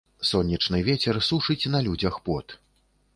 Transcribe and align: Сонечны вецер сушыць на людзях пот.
Сонечны 0.27 0.79
вецер 0.87 1.19
сушыць 1.27 1.69
на 1.73 1.83
людзях 1.89 2.17
пот. 2.31 2.57